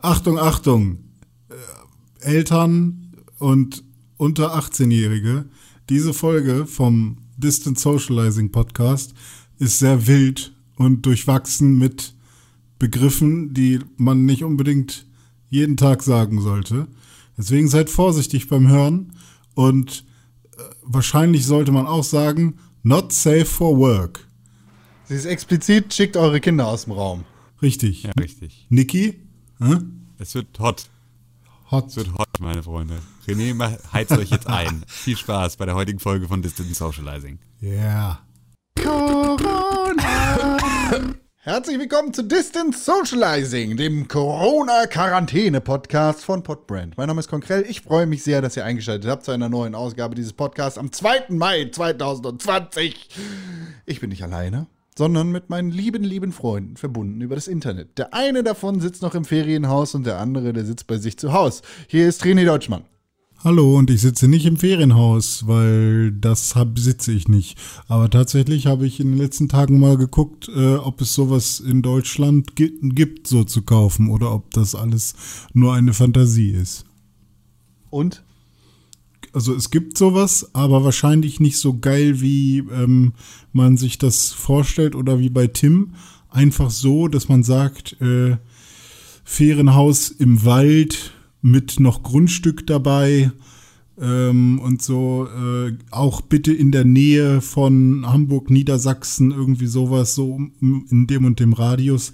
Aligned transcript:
Achtung, 0.00 0.38
Achtung. 0.38 0.98
Äh, 1.48 1.54
Eltern 2.24 3.16
und 3.40 3.82
unter 4.16 4.56
18-Jährige. 4.56 5.46
Diese 5.88 6.14
Folge 6.14 6.66
vom 6.66 7.18
Distant 7.36 7.80
Socializing 7.80 8.52
Podcast 8.52 9.14
ist 9.58 9.80
sehr 9.80 10.06
wild 10.06 10.54
und 10.76 11.04
durchwachsen 11.04 11.78
mit 11.78 12.14
Begriffen, 12.78 13.54
die 13.54 13.80
man 13.96 14.24
nicht 14.24 14.44
unbedingt 14.44 15.04
jeden 15.48 15.76
Tag 15.76 16.04
sagen 16.04 16.40
sollte. 16.40 16.86
Deswegen 17.36 17.66
seid 17.66 17.90
vorsichtig 17.90 18.48
beim 18.48 18.68
Hören 18.68 19.14
und 19.54 20.04
äh, 20.58 20.62
wahrscheinlich 20.82 21.44
sollte 21.44 21.72
man 21.72 21.88
auch 21.88 22.04
sagen, 22.04 22.58
not 22.84 23.12
safe 23.12 23.46
for 23.46 23.76
work. 23.76 24.28
Sie 25.06 25.14
ist 25.14 25.24
explizit, 25.24 25.92
schickt 25.92 26.16
eure 26.16 26.40
Kinder 26.40 26.68
aus 26.68 26.84
dem 26.84 26.92
Raum. 26.92 27.24
Richtig. 27.60 28.04
Ja, 28.04 28.12
richtig. 28.12 28.68
Niki? 28.68 29.27
Hä? 29.60 29.76
Es 30.20 30.36
wird 30.36 30.56
hot. 30.60 30.84
Hot. 31.72 31.88
Es 31.88 31.96
wird 31.96 32.16
hot, 32.16 32.28
meine 32.38 32.62
Freunde. 32.62 33.00
René, 33.26 33.76
heizt 33.92 34.12
euch 34.12 34.30
jetzt 34.30 34.46
ein. 34.46 34.84
Viel 34.86 35.16
Spaß 35.16 35.56
bei 35.56 35.66
der 35.66 35.74
heutigen 35.74 35.98
Folge 35.98 36.28
von 36.28 36.42
Distant 36.42 36.76
Socializing. 36.76 37.40
Yeah. 37.60 38.20
Herzlich 41.38 41.76
willkommen 41.76 42.14
zu 42.14 42.22
Distance 42.22 42.84
Socializing, 42.84 43.76
dem 43.76 44.06
Corona-Quarantäne-Podcast 44.06 46.24
von 46.24 46.44
Podbrand. 46.44 46.96
Mein 46.96 47.08
Name 47.08 47.18
ist 47.18 47.28
Konkrell. 47.28 47.66
Ich 47.68 47.80
freue 47.80 48.06
mich 48.06 48.22
sehr, 48.22 48.40
dass 48.40 48.56
ihr 48.56 48.64
eingeschaltet 48.64 49.10
habt 49.10 49.24
zu 49.24 49.32
einer 49.32 49.48
neuen 49.48 49.74
Ausgabe 49.74 50.14
dieses 50.14 50.34
Podcasts 50.34 50.78
am 50.78 50.92
2. 50.92 51.30
Mai 51.30 51.68
2020. 51.72 53.08
Ich 53.86 53.98
bin 53.98 54.10
nicht 54.10 54.22
alleine, 54.22 54.68
sondern 54.98 55.30
mit 55.30 55.48
meinen 55.48 55.70
lieben, 55.70 56.02
lieben 56.02 56.32
Freunden 56.32 56.76
verbunden 56.76 57.20
über 57.20 57.36
das 57.36 57.46
Internet. 57.46 57.96
Der 57.98 58.14
eine 58.14 58.42
davon 58.42 58.80
sitzt 58.80 59.00
noch 59.00 59.14
im 59.14 59.24
Ferienhaus 59.24 59.94
und 59.94 60.04
der 60.04 60.18
andere, 60.18 60.52
der 60.52 60.66
sitzt 60.66 60.88
bei 60.88 60.98
sich 60.98 61.16
zu 61.16 61.32
Hause. 61.32 61.62
Hier 61.86 62.08
ist 62.08 62.24
René 62.24 62.44
Deutschmann. 62.44 62.82
Hallo, 63.44 63.78
und 63.78 63.90
ich 63.90 64.00
sitze 64.00 64.26
nicht 64.26 64.44
im 64.44 64.56
Ferienhaus, 64.56 65.46
weil 65.46 66.10
das 66.10 66.56
hab, 66.56 66.80
sitze 66.80 67.12
ich 67.12 67.28
nicht. 67.28 67.56
Aber 67.86 68.10
tatsächlich 68.10 68.66
habe 68.66 68.88
ich 68.88 68.98
in 68.98 69.12
den 69.12 69.18
letzten 69.18 69.48
Tagen 69.48 69.78
mal 69.78 69.96
geguckt, 69.96 70.48
äh, 70.48 70.74
ob 70.74 71.00
es 71.00 71.14
sowas 71.14 71.60
in 71.60 71.80
Deutschland 71.80 72.56
gi 72.56 72.76
gibt, 72.82 73.28
so 73.28 73.44
zu 73.44 73.62
kaufen, 73.62 74.10
oder 74.10 74.34
ob 74.34 74.50
das 74.50 74.74
alles 74.74 75.14
nur 75.52 75.74
eine 75.74 75.92
Fantasie 75.92 76.50
ist. 76.50 76.84
Und? 77.90 78.24
Also 79.32 79.54
es 79.54 79.70
gibt 79.70 79.98
sowas, 79.98 80.50
aber 80.54 80.84
wahrscheinlich 80.84 81.40
nicht 81.40 81.58
so 81.58 81.78
geil, 81.78 82.20
wie 82.20 82.58
ähm, 82.58 83.12
man 83.52 83.76
sich 83.76 83.98
das 83.98 84.32
vorstellt 84.32 84.94
oder 84.94 85.18
wie 85.18 85.30
bei 85.30 85.46
Tim. 85.46 85.94
Einfach 86.30 86.70
so, 86.70 87.08
dass 87.08 87.28
man 87.28 87.42
sagt, 87.42 88.00
äh, 88.00 88.36
Ferienhaus 89.24 90.10
im 90.10 90.44
Wald 90.44 91.12
mit 91.42 91.80
noch 91.80 92.02
Grundstück 92.02 92.66
dabei 92.66 93.30
ähm, 94.00 94.58
und 94.58 94.82
so. 94.82 95.26
Äh, 95.26 95.76
auch 95.90 96.20
bitte 96.20 96.52
in 96.52 96.72
der 96.72 96.84
Nähe 96.84 97.40
von 97.40 98.04
Hamburg, 98.06 98.50
Niedersachsen, 98.50 99.30
irgendwie 99.30 99.66
sowas, 99.66 100.14
so 100.14 100.38
in 100.60 101.06
dem 101.06 101.24
und 101.24 101.40
dem 101.40 101.52
Radius. 101.52 102.12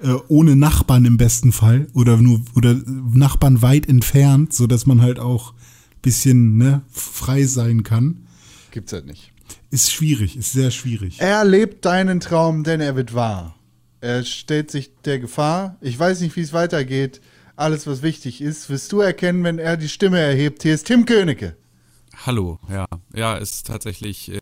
Äh, 0.00 0.14
ohne 0.28 0.56
Nachbarn 0.56 1.04
im 1.04 1.16
besten 1.16 1.52
Fall 1.52 1.86
oder 1.94 2.16
nur 2.20 2.40
oder 2.54 2.74
Nachbarn 2.74 3.62
weit 3.62 3.88
entfernt, 3.88 4.52
so 4.52 4.66
dass 4.66 4.86
man 4.86 5.00
halt 5.00 5.18
auch 5.18 5.54
bisschen 6.04 6.58
ne, 6.58 6.82
frei 6.90 7.44
sein 7.44 7.82
kann. 7.82 8.26
Gibt's 8.70 8.92
halt 8.92 9.06
nicht. 9.06 9.32
Ist 9.70 9.90
schwierig, 9.90 10.36
ist 10.36 10.52
sehr 10.52 10.70
schwierig. 10.70 11.20
Er 11.20 11.44
lebt 11.44 11.84
deinen 11.84 12.20
Traum, 12.20 12.62
denn 12.62 12.80
er 12.80 12.94
wird 12.94 13.14
wahr. 13.14 13.56
Er 14.00 14.22
stellt 14.22 14.70
sich 14.70 14.92
der 15.04 15.18
Gefahr. 15.18 15.76
Ich 15.80 15.98
weiß 15.98 16.20
nicht, 16.20 16.36
wie 16.36 16.42
es 16.42 16.52
weitergeht. 16.52 17.20
Alles, 17.56 17.86
was 17.86 18.02
wichtig 18.02 18.40
ist, 18.42 18.68
wirst 18.68 18.92
du 18.92 19.00
erkennen, 19.00 19.44
wenn 19.44 19.58
er 19.58 19.76
die 19.76 19.88
Stimme 19.88 20.18
erhebt. 20.18 20.62
Hier 20.62 20.74
ist 20.74 20.86
Tim 20.86 21.06
Königke. 21.06 21.56
Hallo, 22.26 22.58
ja. 22.68 22.86
Ja, 23.14 23.36
ist 23.36 23.66
tatsächlich 23.66 24.30
äh, 24.32 24.40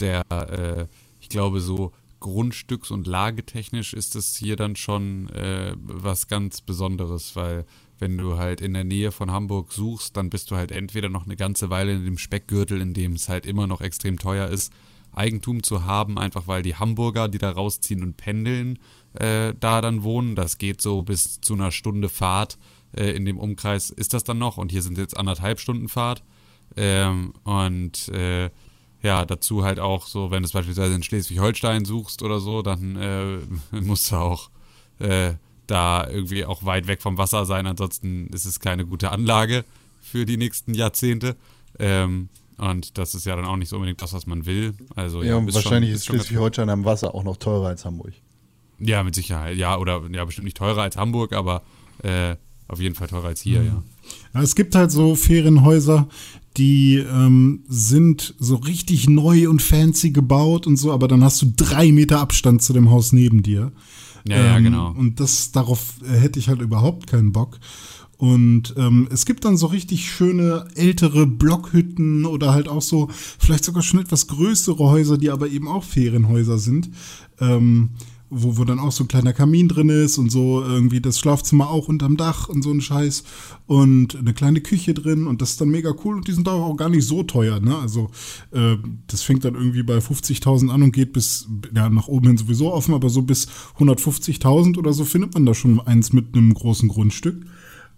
der, 0.00 0.22
äh, 0.30 0.86
ich 1.20 1.28
glaube, 1.28 1.60
so 1.60 1.92
grundstücks- 2.24 2.92
und 2.92 3.06
lagetechnisch 3.06 3.92
ist 3.92 4.16
es 4.16 4.36
hier 4.36 4.56
dann 4.56 4.76
schon 4.76 5.28
äh, 5.30 5.74
was 5.76 6.26
ganz 6.26 6.60
Besonderes, 6.60 7.36
weil 7.36 7.64
wenn 7.98 8.18
du 8.18 8.36
halt 8.36 8.60
in 8.60 8.74
der 8.74 8.84
Nähe 8.84 9.12
von 9.12 9.30
Hamburg 9.30 9.72
suchst, 9.72 10.16
dann 10.16 10.30
bist 10.30 10.50
du 10.50 10.56
halt 10.56 10.72
entweder 10.72 11.08
noch 11.08 11.24
eine 11.24 11.36
ganze 11.36 11.70
Weile 11.70 11.92
in 11.92 12.04
dem 12.04 12.18
Speckgürtel, 12.18 12.80
in 12.80 12.94
dem 12.94 13.12
es 13.12 13.28
halt 13.28 13.46
immer 13.46 13.66
noch 13.66 13.80
extrem 13.80 14.18
teuer 14.18 14.48
ist, 14.48 14.72
Eigentum 15.12 15.62
zu 15.62 15.84
haben, 15.84 16.18
einfach 16.18 16.48
weil 16.48 16.62
die 16.62 16.74
Hamburger, 16.74 17.28
die 17.28 17.38
da 17.38 17.50
rausziehen 17.50 18.02
und 18.02 18.16
pendeln, 18.16 18.80
äh, 19.12 19.54
da 19.60 19.80
dann 19.80 20.02
wohnen. 20.02 20.34
Das 20.34 20.58
geht 20.58 20.82
so 20.82 21.02
bis 21.02 21.40
zu 21.40 21.54
einer 21.54 21.70
Stunde 21.70 22.08
Fahrt 22.08 22.58
äh, 22.96 23.10
in 23.10 23.24
dem 23.24 23.38
Umkreis 23.38 23.90
ist 23.90 24.14
das 24.14 24.24
dann 24.24 24.38
noch 24.38 24.56
und 24.56 24.72
hier 24.72 24.82
sind 24.82 24.98
jetzt 24.98 25.16
anderthalb 25.16 25.60
Stunden 25.60 25.88
Fahrt. 25.88 26.22
Ähm, 26.76 27.34
und 27.44 28.08
äh, 28.08 28.50
ja, 29.04 29.24
dazu 29.24 29.64
halt 29.64 29.78
auch 29.78 30.06
so, 30.08 30.30
wenn 30.32 30.42
du 30.42 30.46
es 30.46 30.52
beispielsweise 30.52 30.94
in 30.94 31.02
Schleswig-Holstein 31.02 31.84
suchst 31.84 32.22
oder 32.22 32.40
so, 32.40 32.62
dann 32.62 32.96
äh, 32.96 33.38
musst 33.80 34.10
du 34.10 34.16
auch 34.16 34.50
äh, 34.98 35.34
da 35.66 36.08
irgendwie 36.08 36.44
auch 36.44 36.64
weit 36.64 36.86
weg 36.88 37.00
vom 37.02 37.16
Wasser 37.18 37.44
sein, 37.46 37.66
ansonsten 37.66 38.26
ist 38.28 38.44
es 38.46 38.58
keine 38.60 38.84
gute 38.86 39.10
Anlage 39.12 39.64
für 40.02 40.24
die 40.26 40.36
nächsten 40.36 40.74
Jahrzehnte. 40.74 41.36
Ähm, 41.78 42.28
und 42.56 42.98
das 42.98 43.14
ist 43.14 43.26
ja 43.26 43.34
dann 43.36 43.44
auch 43.46 43.56
nicht 43.56 43.68
so 43.68 43.76
unbedingt 43.76 44.00
das, 44.00 44.12
was 44.12 44.26
man 44.26 44.46
will. 44.46 44.74
Also, 44.94 45.22
Ja, 45.22 45.36
und 45.36 45.48
ist 45.48 45.54
wahrscheinlich 45.54 45.90
schon- 45.90 45.96
ist 45.96 46.06
Schleswig-Holstein 46.06 46.68
am 46.70 46.84
Wasser 46.84 47.14
auch 47.14 47.24
noch 47.24 47.36
teurer 47.36 47.68
als 47.68 47.84
Hamburg. 47.84 48.12
Ja, 48.78 49.02
mit 49.02 49.14
Sicherheit. 49.14 49.56
Ja, 49.56 49.76
oder 49.78 50.02
ja, 50.10 50.24
bestimmt 50.24 50.44
nicht 50.46 50.56
teurer 50.56 50.82
als 50.82 50.96
Hamburg, 50.96 51.32
aber 51.32 51.62
äh, 52.02 52.36
auf 52.68 52.80
jeden 52.80 52.94
Fall 52.94 53.08
teurer 53.08 53.28
als 53.28 53.40
hier, 53.40 53.62
ja. 53.62 53.82
Ja, 54.34 54.42
es 54.42 54.54
gibt 54.54 54.74
halt 54.74 54.90
so 54.90 55.14
Ferienhäuser, 55.14 56.08
die 56.56 56.96
ähm, 56.96 57.64
sind 57.68 58.34
so 58.38 58.56
richtig 58.56 59.08
neu 59.08 59.48
und 59.48 59.62
fancy 59.62 60.10
gebaut 60.10 60.66
und 60.66 60.76
so, 60.76 60.92
aber 60.92 61.08
dann 61.08 61.24
hast 61.24 61.40
du 61.42 61.52
drei 61.56 61.90
Meter 61.92 62.20
Abstand 62.20 62.62
zu 62.62 62.72
dem 62.72 62.90
Haus 62.90 63.12
neben 63.12 63.42
dir. 63.42 63.72
Ja, 64.26 64.36
ja, 64.36 64.56
Ähm, 64.56 64.64
genau. 64.64 64.90
Und 64.90 65.20
das 65.20 65.52
darauf 65.52 65.94
äh, 66.02 66.16
hätte 66.18 66.38
ich 66.38 66.48
halt 66.48 66.60
überhaupt 66.60 67.06
keinen 67.06 67.32
Bock. 67.32 67.58
Und 68.16 68.74
ähm, 68.76 69.08
es 69.10 69.26
gibt 69.26 69.44
dann 69.44 69.56
so 69.56 69.66
richtig 69.66 70.08
schöne 70.10 70.66
ältere 70.76 71.26
Blockhütten 71.26 72.24
oder 72.24 72.52
halt 72.52 72.68
auch 72.68 72.82
so, 72.82 73.08
vielleicht 73.10 73.64
sogar 73.64 73.82
schon 73.82 74.00
etwas 74.00 74.28
größere 74.28 74.78
Häuser, 74.84 75.18
die 75.18 75.30
aber 75.30 75.48
eben 75.48 75.68
auch 75.68 75.84
Ferienhäuser 75.84 76.58
sind. 76.58 76.90
Ähm, 77.40 77.90
wo, 78.34 78.56
wo 78.56 78.64
dann 78.64 78.78
auch 78.78 78.92
so 78.92 79.04
ein 79.04 79.08
kleiner 79.08 79.32
Kamin 79.32 79.68
drin 79.68 79.88
ist 79.88 80.18
und 80.18 80.30
so 80.30 80.62
irgendwie 80.62 81.00
das 81.00 81.18
Schlafzimmer 81.18 81.70
auch 81.70 81.88
unterm 81.88 82.16
Dach 82.16 82.48
und 82.48 82.62
so 82.62 82.70
ein 82.70 82.80
Scheiß 82.80 83.24
und 83.66 84.16
eine 84.16 84.34
kleine 84.34 84.60
Küche 84.60 84.94
drin 84.94 85.26
und 85.26 85.40
das 85.40 85.52
ist 85.52 85.60
dann 85.60 85.70
mega 85.70 85.94
cool 86.04 86.16
und 86.16 86.28
die 86.28 86.32
sind 86.32 86.48
auch 86.48 86.74
gar 86.76 86.88
nicht 86.88 87.06
so 87.06 87.22
teuer, 87.22 87.60
ne? 87.60 87.76
Also 87.76 88.10
äh, 88.50 88.76
das 89.06 89.22
fängt 89.22 89.44
dann 89.44 89.54
irgendwie 89.54 89.82
bei 89.82 89.98
50.000 89.98 90.68
an 90.70 90.82
und 90.82 90.92
geht 90.92 91.12
bis, 91.12 91.48
ja, 91.74 91.88
nach 91.88 92.08
oben 92.08 92.28
hin 92.28 92.36
sowieso 92.36 92.72
offen, 92.72 92.94
aber 92.94 93.08
so 93.08 93.22
bis 93.22 93.48
150.000 93.78 94.78
oder 94.78 94.92
so 94.92 95.04
findet 95.04 95.34
man 95.34 95.46
da 95.46 95.54
schon 95.54 95.80
eins 95.80 96.12
mit 96.12 96.34
einem 96.34 96.52
großen 96.52 96.88
Grundstück. 96.88 97.44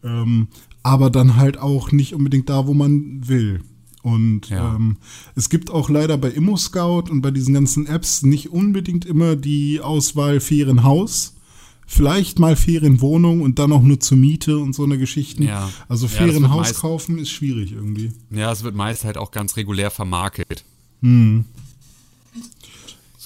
Ähm, 0.04 0.48
aber 0.82 1.10
dann 1.10 1.36
halt 1.36 1.58
auch 1.58 1.90
nicht 1.90 2.14
unbedingt 2.14 2.48
da, 2.48 2.66
wo 2.66 2.74
man 2.74 3.26
will. 3.26 3.60
Und 4.06 4.50
Ja. 4.50 4.76
ähm, 4.76 4.98
es 5.34 5.48
gibt 5.50 5.68
auch 5.72 5.90
leider 5.90 6.16
bei 6.16 6.30
ImmoScout 6.30 7.10
und 7.10 7.22
bei 7.22 7.32
diesen 7.32 7.54
ganzen 7.54 7.86
Apps 7.88 8.22
nicht 8.22 8.52
unbedingt 8.52 9.04
immer 9.04 9.34
die 9.34 9.80
Auswahl 9.80 10.38
Ferienhaus. 10.38 11.34
Vielleicht 11.88 12.38
mal 12.38 12.54
Ferienwohnung 12.54 13.40
und 13.42 13.58
dann 13.58 13.72
auch 13.72 13.82
nur 13.82 13.98
zur 13.98 14.16
Miete 14.16 14.58
und 14.58 14.74
so 14.74 14.84
eine 14.84 14.96
Geschichten. 14.96 15.42
Ja. 15.42 15.68
Also 15.88 16.06
Ja, 16.06 16.12
Ferienhaus 16.12 16.68
meist- 16.68 16.80
kaufen 16.80 17.18
ist 17.18 17.30
schwierig 17.30 17.72
irgendwie. 17.72 18.12
Ja, 18.30 18.52
es 18.52 18.62
wird 18.62 18.76
meist 18.76 19.04
halt 19.04 19.16
auch 19.18 19.32
ganz 19.32 19.56
regulär 19.56 19.90
vermakelt. 19.90 20.64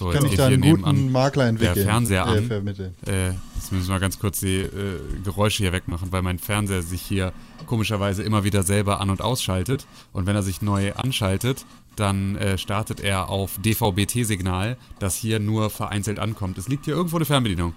So, 0.01 0.09
Kann 0.09 0.25
ich 0.25 0.31
geht 0.31 0.39
da 0.39 0.49
hier 0.49 0.55
einen 0.57 0.83
guten 0.83 1.13
Makler 1.13 1.47
entwickeln? 1.47 1.75
der 1.75 1.85
Fernseher 1.85 2.25
an. 2.25 2.47
vermitteln. 2.47 2.95
Äh, 3.07 3.33
jetzt 3.55 3.71
müssen 3.71 3.87
wir 3.89 3.93
mal 3.97 4.01
ganz 4.01 4.19
kurz 4.19 4.41
die 4.41 4.61
äh, 4.61 4.99
Geräusche 5.23 5.63
hier 5.63 5.75
wegmachen, 5.75 6.11
weil 6.11 6.23
mein 6.23 6.39
Fernseher 6.39 6.81
sich 6.81 7.03
hier 7.03 7.35
komischerweise 7.67 8.23
immer 8.23 8.43
wieder 8.43 8.63
selber 8.63 9.03
an- 9.03 9.11
und 9.11 9.21
ausschaltet. 9.21 9.87
Und 10.15 10.25
wenn 10.25 10.35
er 10.35 10.43
sich 10.43 10.63
neu 10.63 10.95
anschaltet, 10.95 11.67
dann 11.97 12.37
äh, 12.37 12.57
startet 12.57 13.01
er 13.01 13.29
auf 13.29 13.59
DVB-T-Signal, 13.59 14.79
das 15.01 15.17
hier 15.17 15.39
nur 15.39 15.69
vereinzelt 15.69 16.19
ankommt. 16.19 16.57
Es 16.57 16.67
liegt 16.67 16.87
hier 16.87 16.95
irgendwo 16.95 17.17
eine 17.17 17.27
Fernbedienung. 17.27 17.75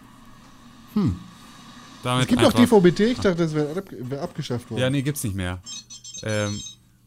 Hm. 0.93 1.17
Damit 2.03 2.21
Es 2.21 2.27
gibt 2.29 2.41
doch 2.41 2.53
DVB-T, 2.53 3.03
ich 3.03 3.19
dachte, 3.19 3.35
das 3.43 3.53
wäre 3.53 3.79
ab, 3.79 3.83
wär 3.91 4.21
abgeschafft 4.21 4.71
worden. 4.71 4.79
Ja, 4.79 4.89
nee, 4.89 5.01
gibt's 5.01 5.25
nicht 5.25 5.35
mehr. 5.35 5.59
Ähm, 6.23 6.57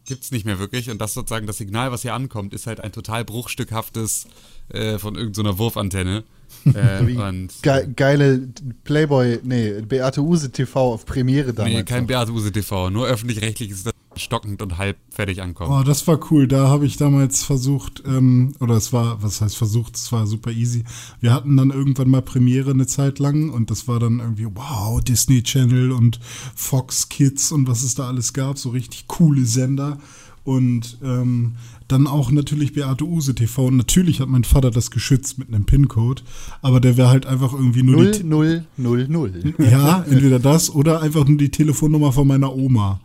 gibt's 0.06 0.30
nicht 0.30 0.44
mehr 0.44 0.58
wirklich. 0.58 0.90
Und 0.90 1.00
das 1.00 1.14
sozusagen, 1.14 1.46
das 1.46 1.58
Signal, 1.58 1.92
was 1.92 2.02
hier 2.02 2.14
ankommt, 2.14 2.54
ist 2.54 2.66
halt 2.66 2.80
ein 2.80 2.92
total 2.92 3.24
bruchstückhaftes 3.24 4.26
äh, 4.68 4.98
von 4.98 5.16
irgendeiner 5.16 5.58
Wurfantenne. 5.58 6.24
Äh, 6.64 7.04
Ge 7.62 7.88
geile 7.94 8.48
Playboy, 8.84 9.40
nee, 9.42 9.80
Beate 9.82 10.22
Use 10.22 10.50
TV 10.50 10.94
auf 10.94 11.04
Premiere 11.04 11.52
damals. 11.52 11.74
nee, 11.74 11.82
kein. 11.82 12.06
Beate 12.06 12.32
Use 12.32 12.50
TV, 12.52 12.90
nur 12.90 13.06
öffentlich-rechtlich 13.06 13.70
ist 13.70 13.86
das 13.86 13.92
stockend 14.18 14.62
und 14.62 14.78
halb 14.78 14.96
fertig 15.10 15.42
ankommen. 15.42 15.72
Oh, 15.72 15.82
das 15.82 16.06
war 16.06 16.18
cool. 16.30 16.48
Da 16.48 16.68
habe 16.68 16.86
ich 16.86 16.96
damals 16.96 17.42
versucht, 17.42 18.02
ähm, 18.06 18.54
oder 18.60 18.74
es 18.74 18.92
war, 18.92 19.22
was 19.22 19.40
heißt 19.40 19.56
versucht, 19.56 19.96
es 19.96 20.12
war 20.12 20.26
super 20.26 20.50
easy. 20.50 20.84
Wir 21.20 21.32
hatten 21.32 21.56
dann 21.56 21.70
irgendwann 21.70 22.10
mal 22.10 22.22
Premiere 22.22 22.70
eine 22.70 22.86
Zeit 22.86 23.18
lang 23.18 23.50
und 23.50 23.70
das 23.70 23.88
war 23.88 23.98
dann 23.98 24.20
irgendwie, 24.20 24.46
wow, 24.46 25.00
Disney 25.02 25.42
Channel 25.42 25.92
und 25.92 26.20
Fox 26.54 27.08
Kids 27.08 27.52
und 27.52 27.68
was 27.68 27.82
es 27.82 27.94
da 27.94 28.08
alles 28.08 28.32
gab, 28.32 28.58
so 28.58 28.70
richtig 28.70 29.06
coole 29.08 29.44
Sender. 29.44 29.98
Und 30.44 30.98
ähm, 31.02 31.56
dann 31.88 32.06
auch 32.06 32.30
natürlich 32.30 32.72
Beate 32.72 33.04
Use 33.04 33.34
TV. 33.34 33.66
Und 33.66 33.76
natürlich 33.76 34.20
hat 34.20 34.28
mein 34.28 34.44
Vater 34.44 34.70
das 34.70 34.92
geschützt 34.92 35.38
mit 35.38 35.48
einem 35.48 35.64
PIN-Code, 35.64 36.22
aber 36.62 36.80
der 36.80 36.96
wäre 36.96 37.08
halt 37.08 37.26
einfach 37.26 37.52
irgendwie 37.52 37.82
nur 37.82 38.10
die. 38.10 38.22
0, 38.24 38.64
0, 38.76 39.08
0, 39.08 39.08
0. 39.08 39.54
Ja, 39.58 40.04
entweder 40.08 40.38
das 40.38 40.72
oder 40.72 41.02
einfach 41.02 41.26
nur 41.26 41.38
die 41.38 41.50
Telefonnummer 41.50 42.12
von 42.12 42.28
meiner 42.28 42.54
Oma. 42.54 43.00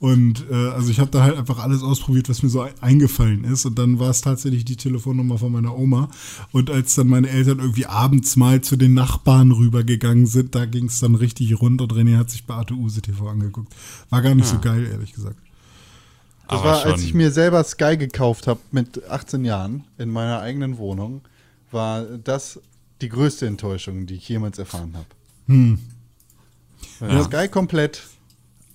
Und 0.00 0.44
äh, 0.48 0.54
also 0.54 0.90
ich 0.90 1.00
habe 1.00 1.10
da 1.10 1.22
halt 1.22 1.36
einfach 1.36 1.58
alles 1.58 1.82
ausprobiert, 1.82 2.28
was 2.28 2.42
mir 2.42 2.48
so 2.48 2.64
eingefallen 2.80 3.44
ist. 3.44 3.66
Und 3.66 3.78
dann 3.78 3.98
war 3.98 4.10
es 4.10 4.20
tatsächlich 4.20 4.64
die 4.64 4.76
Telefonnummer 4.76 5.38
von 5.38 5.50
meiner 5.50 5.76
Oma. 5.76 6.08
Und 6.52 6.70
als 6.70 6.94
dann 6.94 7.08
meine 7.08 7.28
Eltern 7.28 7.58
irgendwie 7.58 7.86
abends 7.86 8.36
mal 8.36 8.60
zu 8.60 8.76
den 8.76 8.94
Nachbarn 8.94 9.50
rübergegangen 9.50 10.26
sind, 10.26 10.54
da 10.54 10.66
ging 10.66 10.86
es 10.86 11.00
dann 11.00 11.16
richtig 11.16 11.60
rund 11.60 11.80
und 11.82 11.92
René 11.92 12.16
hat 12.16 12.30
sich 12.30 12.44
Beate 12.44 12.74
Use 12.74 13.02
TV 13.02 13.28
angeguckt. 13.28 13.74
War 14.10 14.22
gar 14.22 14.34
nicht 14.34 14.46
so 14.46 14.58
geil, 14.60 14.86
ehrlich 14.86 15.12
gesagt. 15.12 15.36
Das 16.48 16.60
Aber 16.60 16.70
war, 16.70 16.86
als 16.86 17.02
ich 17.02 17.12
mir 17.12 17.30
selber 17.30 17.62
Sky 17.64 17.96
gekauft 17.96 18.46
habe 18.46 18.60
mit 18.70 19.04
18 19.08 19.44
Jahren 19.44 19.84
in 19.98 20.10
meiner 20.10 20.40
eigenen 20.40 20.78
Wohnung, 20.78 21.22
war 21.70 22.04
das 22.04 22.60
die 23.02 23.08
größte 23.08 23.46
Enttäuschung, 23.46 24.06
die 24.06 24.14
ich 24.14 24.28
jemals 24.28 24.58
erfahren 24.58 24.94
habe. 24.94 25.06
Hm. 25.46 25.78
Weil 27.00 27.22
Sky 27.24 27.48
komplett, 27.48 28.02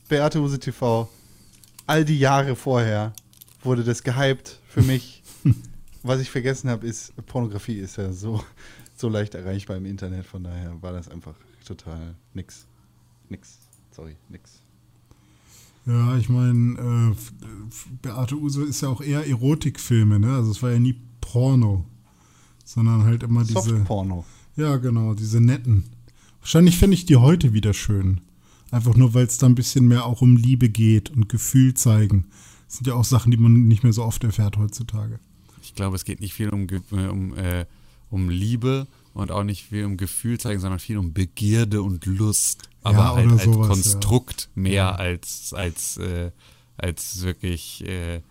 Beate 0.07 0.39
Use 0.41 0.59
TV, 0.59 1.09
all 1.88 2.05
die 2.05 2.19
Jahre 2.19 2.55
vorher 2.55 3.13
wurde 3.63 3.83
das 3.83 4.03
gehypt 4.03 4.59
für 4.67 4.81
mich. 4.83 5.23
Was 6.03 6.19
ich 6.19 6.29
vergessen 6.29 6.69
habe, 6.69 6.85
ist, 6.85 7.13
Pornografie 7.27 7.77
ist 7.77 7.95
ja 7.97 8.11
so, 8.11 8.44
so 8.97 9.07
leicht 9.07 9.35
erreichbar 9.35 9.77
im 9.77 9.85
Internet, 9.85 10.25
von 10.25 10.44
daher 10.44 10.81
war 10.81 10.91
das 10.91 11.07
einfach 11.07 11.35
total 11.65 12.15
nix. 12.33 12.65
Nix. 13.29 13.59
Sorry, 13.91 14.17
nix. 14.29 14.59
Ja, 15.85 16.17
ich 16.17 16.29
meine, 16.29 17.13
äh, 17.13 17.15
Beate 18.01 18.35
Use 18.35 18.63
ist 18.63 18.81
ja 18.81 18.89
auch 18.89 19.01
eher 19.01 19.27
Erotikfilme, 19.27 20.19
ne? 20.19 20.35
Also 20.35 20.51
es 20.51 20.61
war 20.61 20.71
ja 20.71 20.79
nie 20.79 20.95
Porno, 21.19 21.85
sondern 22.63 23.03
halt 23.03 23.23
immer 23.23 23.44
diese. 23.44 23.61
Softporno. 23.61 24.25
Ja, 24.56 24.77
genau, 24.77 25.13
diese 25.13 25.41
netten. 25.41 25.85
Wahrscheinlich 26.39 26.77
fände 26.77 26.95
ich 26.95 27.06
die 27.06 27.15
heute 27.15 27.53
wieder 27.53 27.73
schön. 27.73 28.21
Einfach 28.73 28.95
nur, 28.95 29.13
weil 29.13 29.27
es 29.27 29.37
da 29.37 29.45
ein 29.45 29.53
bisschen 29.53 29.87
mehr 29.87 30.07
auch 30.07 30.21
um 30.21 30.35
Liebe 30.35 30.67
geht 30.67 31.11
und 31.11 31.29
Gefühl 31.29 31.75
zeigen. 31.75 32.25
Das 32.65 32.77
sind 32.77 32.87
ja 32.87 32.95
auch 32.95 33.03
Sachen, 33.03 33.29
die 33.29 33.37
man 33.37 33.67
nicht 33.67 33.83
mehr 33.83 33.93
so 33.93 34.03
oft 34.03 34.23
erfährt 34.23 34.57
heutzutage. 34.57 35.19
Ich 35.61 35.75
glaube, 35.75 35.95
es 35.95 36.05
geht 36.05 36.21
nicht 36.21 36.33
viel 36.33 36.49
um, 36.49 36.65
äh, 36.67 36.79
um, 37.07 37.37
äh, 37.37 37.67
um 38.09 38.31
Liebe 38.31 38.87
und 39.13 39.31
auch 39.31 39.43
nicht 39.43 39.65
viel 39.65 39.85
um 39.85 39.95
Gefühl 39.95 40.39
zeigen, 40.39 40.59
sondern 40.59 40.79
viel 40.79 40.97
um 40.97 41.13
Begierde 41.13 41.83
und 41.83 42.07
Lust. 42.07 42.67
Aber 42.81 42.97
Ja, 42.97 43.13
halt 43.15 43.31
als 43.31 43.43
sowas, 43.43 43.67
Konstrukt 43.67 44.49
mehr 44.55 44.97
als, 44.97 45.53
als, 45.53 45.97
äh, 45.97 46.31
als 46.75 47.21
wirklich 47.21 47.85
äh, 47.85 48.21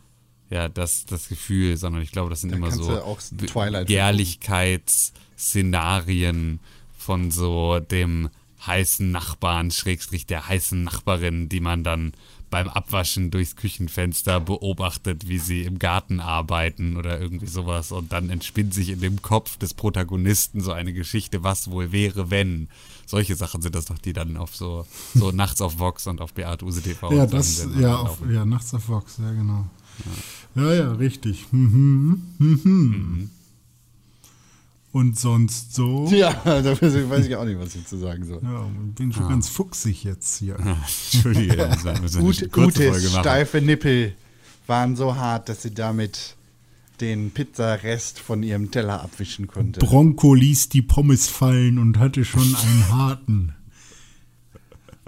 ja, 0.50 0.68
das, 0.68 1.06
das 1.06 1.28
Gefühl, 1.28 1.76
sondern 1.76 2.02
ich 2.02 2.10
glaube, 2.10 2.30
das 2.30 2.40
sind 2.40 2.50
Da 2.50 2.56
immer 2.56 2.72
so 2.72 3.00
Twilight 3.46 3.86
Begehrlichkeitsszenarien 3.86 6.58
von 6.98 7.30
so 7.30 7.78
dem 7.78 8.28
heißen 8.66 9.10
Nachbarn, 9.10 9.70
Schrägstrich 9.70 10.26
der 10.26 10.48
heißen 10.48 10.82
Nachbarin, 10.84 11.48
die 11.48 11.60
man 11.60 11.84
dann 11.84 12.12
beim 12.52 12.68
Abwaschen 12.68 13.30
durchs 13.30 13.56
Küchenfenster 13.56 14.38
beobachtet, 14.38 15.26
wie 15.26 15.38
sie 15.38 15.62
im 15.62 15.78
Garten 15.78 16.20
arbeiten 16.20 16.98
oder 16.98 17.18
irgendwie 17.18 17.46
sowas. 17.46 17.92
Und 17.92 18.12
dann 18.12 18.28
entspinnt 18.28 18.74
sich 18.74 18.90
in 18.90 19.00
dem 19.00 19.22
Kopf 19.22 19.56
des 19.56 19.72
Protagonisten 19.72 20.60
so 20.60 20.70
eine 20.70 20.92
Geschichte, 20.92 21.42
was 21.42 21.70
wohl 21.70 21.92
wäre, 21.92 22.30
wenn. 22.30 22.68
Solche 23.06 23.36
Sachen 23.36 23.62
sind 23.62 23.74
das 23.74 23.86
doch, 23.86 23.98
die 23.98 24.12
dann 24.12 24.36
auf 24.36 24.54
so, 24.54 24.86
so 25.14 25.30
nachts 25.32 25.62
auf 25.62 25.78
Vox 25.78 26.06
und 26.06 26.20
auf 26.20 26.34
Beate 26.34 26.64
Use 26.64 26.82
TV 26.82 27.12
ja, 27.12 27.26
das, 27.26 27.66
ja, 27.78 27.96
auf, 27.96 28.18
ja, 28.30 28.44
nachts 28.44 28.74
auf 28.74 28.86
Vox, 28.86 29.18
ja, 29.18 29.32
genau. 29.32 29.66
Ja, 30.54 30.74
ja, 30.74 30.92
richtig. 30.92 31.46
Mhm. 31.52 32.22
Mhm. 32.38 33.30
Und 34.92 35.18
sonst 35.18 35.74
so. 35.74 36.06
Ja, 36.10 36.32
da 36.44 36.64
weiß 36.80 37.26
ich 37.26 37.34
auch 37.36 37.44
nicht, 37.46 37.58
was 37.58 37.74
ich 37.74 37.86
zu 37.86 37.96
sagen 37.96 38.26
soll. 38.26 38.40
Ja, 38.42 38.66
bin 38.94 39.10
schon 39.12 39.26
ganz 39.28 39.48
fuchsig 39.48 40.04
jetzt 40.04 40.38
hier. 40.38 40.56
Entschuldige, 41.12 41.56
das 41.56 41.84
war 41.84 41.96
so 42.08 42.18
eine 42.18 42.28
Ute, 42.28 42.48
kurze 42.50 42.88
Utes 42.88 42.90
Folge 42.90 43.08
machen. 43.08 43.22
steife 43.22 43.60
Nippel 43.62 44.12
waren 44.66 44.94
so 44.94 45.16
hart, 45.16 45.48
dass 45.48 45.62
sie 45.62 45.72
damit 45.72 46.36
den 47.00 47.30
Pizzarest 47.30 48.20
von 48.20 48.42
ihrem 48.42 48.70
Teller 48.70 49.02
abwischen 49.02 49.48
konnte. 49.48 49.80
Bronco 49.80 50.34
ließ 50.34 50.68
die 50.68 50.82
Pommes 50.82 51.26
fallen 51.26 51.78
und 51.78 51.98
hatte 51.98 52.24
schon 52.24 52.42
einen 52.42 52.88
harten. 52.90 53.54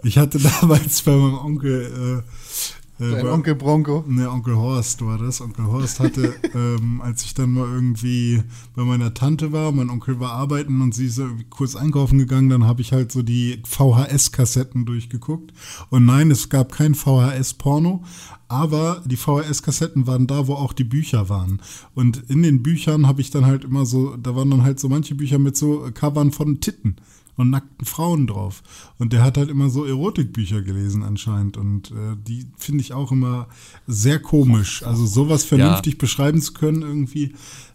Ich 0.03 0.19
hatte 0.19 0.39
damals 0.61 1.03
bei 1.03 1.13
meinem 1.13 1.39
Onkel, 1.39 2.23
äh, 2.25 2.84
Dein 2.99 3.25
bei- 3.25 3.33
Onkel 3.33 3.55
Bronco. 3.57 4.05
Ne, 4.07 4.31
Onkel 4.31 4.55
Horst 4.57 5.05
war 5.05 5.19
das. 5.19 5.41
Onkel 5.41 5.67
Horst 5.67 5.99
hatte, 5.99 6.35
ähm, 6.55 7.01
als 7.01 7.25
ich 7.25 7.35
dann 7.35 7.51
mal 7.53 7.67
irgendwie 7.67 8.43
bei 8.77 8.85
meiner 8.85 9.13
Tante 9.15 9.51
war, 9.53 9.73
mein 9.73 9.91
Onkel 9.91 10.21
war 10.21 10.31
arbeiten 10.33 10.81
und 10.81 10.95
sie 10.95 11.07
ist 11.07 11.21
kurz 11.51 11.75
einkaufen 11.75 12.19
gegangen, 12.19 12.49
dann 12.51 12.65
habe 12.65 12.83
ich 12.83 12.93
halt 12.93 13.11
so 13.11 13.23
die 13.23 13.61
VHS-Kassetten 13.67 14.85
durchgeguckt. 14.87 15.53
Und 15.91 16.05
nein, 16.07 16.31
es 16.31 16.49
gab 16.49 16.71
kein 16.73 16.95
VHS-Porno, 16.95 18.05
aber 18.49 19.03
die 19.05 19.17
VHS-Kassetten 19.17 20.07
waren 20.07 20.27
da, 20.27 20.47
wo 20.47 20.55
auch 20.55 20.73
die 20.73 20.85
Bücher 20.85 21.29
waren. 21.29 21.61
Und 21.95 22.23
in 22.31 22.43
den 22.43 22.63
Büchern 22.63 23.07
habe 23.09 23.21
ich 23.21 23.31
dann 23.31 23.47
halt 23.47 23.65
immer 23.65 23.87
so, 23.87 24.17
da 24.17 24.37
waren 24.37 24.51
dann 24.51 24.63
halt 24.63 24.79
so 24.79 24.89
manche 24.89 25.15
Bücher 25.15 25.39
mit 25.39 25.57
so 25.57 25.89
Covern 25.93 26.31
von 26.31 26.61
Titten 26.61 26.97
und 27.37 27.51
nackten 27.51 27.87
Frauen 27.87 28.27
drauf. 28.27 28.63
Und 28.99 29.13
der 29.13 29.23
hat 29.23 29.37
halt 29.37 29.51
immer 29.51 29.71
so 29.71 29.85
Erotikbücher 29.85 30.63
gelesen 30.63 31.03
anscheinend. 31.03 31.57
Und 31.57 31.91
äh, 31.91 32.17
die 32.27 32.47
finde 32.57 32.83
ich 32.83 32.93
auch 32.93 33.13
immer 33.13 33.49
sehr 33.87 34.19
komisch. 34.21 34.83
Also 34.85 35.07
sowas 35.07 35.45
vernünftig 35.45 35.99
beschreiben 35.99 36.41
zu 36.41 36.53
können 36.53 36.83
irgendwie, 36.83 37.35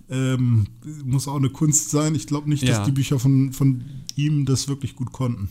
ähm, 0.09 0.67
muss 1.05 1.27
auch 1.27 1.35
eine 1.35 1.49
Kunst 1.49 1.89
sein. 1.91 2.15
Ich 2.15 2.25
glaube 2.27 2.49
nicht, 2.49 2.63
dass 2.63 2.77
Ja. 2.77 2.85
die 2.85 2.91
Bücher 2.91 3.19
von, 3.19 3.53
von 3.53 3.83
ihm 4.15 4.45
das 4.45 4.67
wirklich 4.67 4.95
gut 4.95 5.11
konnten. 5.11 5.49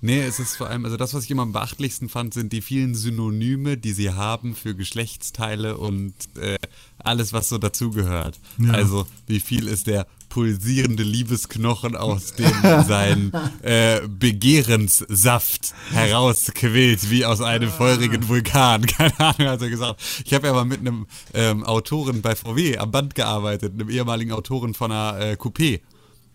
Nee, 0.00 0.22
es 0.22 0.38
ist 0.38 0.56
vor 0.56 0.68
allem, 0.68 0.84
also 0.84 0.96
das, 0.96 1.14
was 1.14 1.24
ich 1.24 1.30
immer 1.30 1.42
am 1.42 1.52
beachtlichsten 1.52 2.08
fand, 2.08 2.34
sind 2.34 2.52
die 2.52 2.60
vielen 2.60 2.94
Synonyme, 2.94 3.78
die 3.78 3.92
sie 3.92 4.10
haben 4.10 4.54
für 4.54 4.74
Geschlechtsteile 4.74 5.78
und 5.78 6.14
äh, 6.36 6.58
alles, 6.98 7.32
was 7.32 7.48
so 7.48 7.56
dazugehört. 7.56 8.38
Ja. 8.58 8.72
Also, 8.72 9.06
wie 9.26 9.40
viel 9.40 9.68
ist 9.68 9.86
der 9.86 10.06
pulsierende 10.28 11.02
Liebesknochen, 11.02 11.96
aus 11.96 12.32
dem 12.38 12.52
sein 12.86 13.32
äh, 13.62 14.06
Begehrenssaft 14.06 15.74
herausquillt, 15.92 17.10
wie 17.10 17.24
aus 17.24 17.40
einem 17.40 17.70
feurigen 17.70 18.28
Vulkan. 18.28 18.84
Keine 18.86 19.18
Ahnung, 19.18 19.48
hat 19.48 19.62
er 19.62 19.70
gesagt. 19.70 20.02
Ich 20.24 20.34
habe 20.34 20.46
ja 20.46 20.52
mal 20.52 20.66
mit 20.66 20.80
einem 20.80 21.06
ähm, 21.32 21.64
Autoren 21.64 22.20
bei 22.20 22.36
VW 22.36 22.76
am 22.76 22.90
Band 22.90 23.14
gearbeitet, 23.14 23.72
einem 23.72 23.88
ehemaligen 23.88 24.32
Autoren 24.32 24.74
von 24.74 24.92
einer 24.92 25.18
äh, 25.20 25.32
Coupé. 25.34 25.80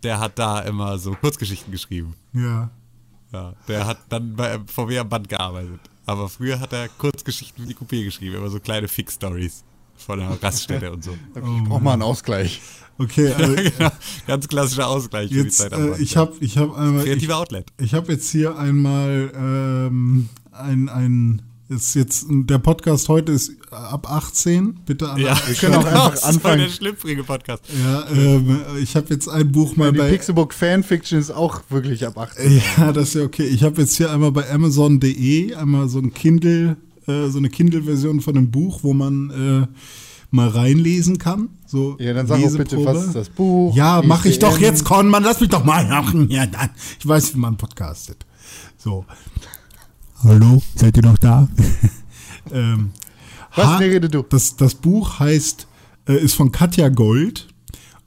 Der 0.01 0.19
hat 0.19 0.39
da 0.39 0.61
immer 0.61 0.97
so 0.97 1.11
Kurzgeschichten 1.11 1.71
geschrieben. 1.71 2.15
Ja. 2.33 2.71
Ja, 3.31 3.53
der 3.67 3.85
hat 3.85 3.99
dann 4.09 4.35
bei 4.35 4.59
VW 4.65 4.99
am 4.99 5.09
Band 5.09 5.29
gearbeitet. 5.29 5.79
Aber 6.05 6.27
früher 6.29 6.59
hat 6.59 6.73
er 6.73 6.89
Kurzgeschichten 6.89 7.63
für 7.63 7.69
die 7.69 7.75
Coupé 7.75 8.03
geschrieben, 8.03 8.35
immer 8.35 8.49
so 8.49 8.59
kleine 8.59 8.87
Fix-Stories 8.87 9.63
von 9.95 10.19
der 10.19 10.43
Raststätte 10.43 10.91
und 10.91 11.03
so. 11.03 11.11
Ich 11.35 11.63
brauche 11.67 11.81
mal 11.81 11.93
einen 11.93 12.01
Ausgleich. 12.01 12.61
Okay, 12.97 13.31
also, 13.37 13.55
genau, 13.55 13.91
ganz 14.27 14.47
klassischer 14.47 14.87
Ausgleich 14.87 15.29
für 15.29 15.35
die 15.35 15.43
jetzt, 15.43 15.57
Zeit 15.57 15.73
am 15.73 15.85
äh, 15.85 15.89
Band. 15.91 16.01
ich 16.01 16.17
habe 16.17 16.33
ich 16.39 16.57
hab 16.57 16.75
einmal, 16.75 17.03
ich, 17.03 17.11
Kreativer 17.11 17.37
Outlet. 17.37 17.71
ich 17.77 17.93
habe 17.93 18.11
jetzt 18.11 18.29
hier 18.29 18.57
einmal 18.57 19.31
ähm, 19.35 20.29
ein, 20.51 20.89
ein, 20.89 21.41
ist 21.71 21.95
jetzt, 21.95 22.25
der 22.29 22.57
Podcast 22.59 23.07
heute 23.09 23.31
ist 23.31 23.51
ab 23.71 24.09
18, 24.11 24.75
bitte 24.85 25.09
alle 25.09 25.23
Ja, 25.23 25.41
Wir 25.47 25.55
können 25.59 25.75
auch 25.75 25.85
einfach 25.85 26.11
das 26.11 26.19
ist 26.19 26.25
anfangen. 26.25 26.59
der 26.59 26.69
schlüpfrige 26.69 27.23
Podcast. 27.23 27.63
Ja, 27.83 28.05
ähm, 28.11 28.59
ich 28.81 28.95
habe 28.95 29.07
jetzt 29.09 29.27
ein 29.29 29.51
Buch 29.51 29.75
mal 29.77 29.91
Die 29.91 29.97
bei. 29.97 30.09
Pixelbook 30.09 30.53
Fanfiction 30.53 31.17
ist 31.19 31.31
auch 31.31 31.61
wirklich 31.69 32.05
ab 32.05 32.17
18. 32.17 32.61
Ja, 32.77 32.91
das 32.91 33.09
ist 33.09 33.13
ja 33.15 33.23
okay. 33.23 33.45
Ich 33.45 33.63
habe 33.63 33.81
jetzt 33.81 33.95
hier 33.95 34.11
einmal 34.11 34.31
bei 34.31 34.49
Amazon.de 34.51 35.55
einmal 35.55 35.87
so 35.89 35.99
ein 35.99 36.13
Kindle, 36.13 36.77
äh, 37.07 37.27
so 37.29 37.37
eine 37.37 37.49
Kindle-Version 37.49 38.21
von 38.21 38.37
einem 38.37 38.51
Buch, 38.51 38.79
wo 38.83 38.93
man 38.93 39.29
äh, 39.29 39.67
mal 40.29 40.49
reinlesen 40.49 41.17
kann. 41.17 41.49
So 41.65 41.95
Ja, 41.99 42.13
dann 42.13 42.27
sag 42.27 42.37
auch 42.39 42.51
bitte, 42.57 42.75
Leseprobe. 42.75 42.85
was 42.85 43.05
ist 43.07 43.15
das 43.15 43.29
Buch? 43.29 43.75
Ja, 43.75 44.01
mache 44.01 44.27
ich 44.29 44.39
doch 44.39 44.51
ISBN. 44.53 44.63
jetzt, 44.65 44.83
Conman. 44.85 45.23
Lass 45.23 45.39
mich 45.39 45.49
doch 45.49 45.63
mal 45.63 45.87
machen. 45.87 46.29
Ja, 46.29 46.45
dann. 46.45 46.69
Ich 46.99 47.07
weiß, 47.07 47.33
wie 47.33 47.39
man 47.39 47.55
podcastet. 47.57 48.25
So. 48.77 49.05
Hallo, 50.23 50.61
seid 50.75 50.97
ihr 50.97 51.03
noch 51.03 51.17
da? 51.17 51.47
ähm, 52.51 52.91
Was? 53.55 53.65
Ha- 53.65 53.77
rede 53.77 54.09
du. 54.09 54.21
Das, 54.23 54.55
das 54.55 54.75
Buch 54.75 55.19
heißt, 55.19 55.67
äh, 56.07 56.17
ist 56.23 56.35
von 56.35 56.51
Katja 56.51 56.89
Gold, 56.89 57.47